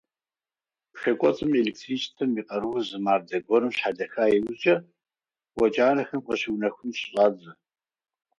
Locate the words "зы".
2.87-2.97